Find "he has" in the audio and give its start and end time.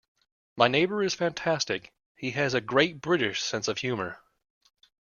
2.15-2.55